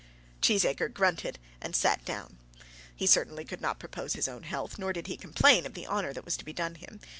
[0.41, 2.39] Cheesacre grunted and sat down.
[2.95, 6.11] He certainly could not propose his own health, nor did he complain of the honour
[6.11, 6.99] that was to be done him.